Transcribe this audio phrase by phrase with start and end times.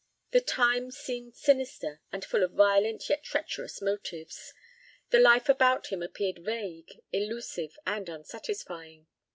[0.31, 4.51] The times seemed sinister, and full of violent yet treacherous motives.
[5.11, 9.05] The life about him appeared vague, elusive, and unsatisfying.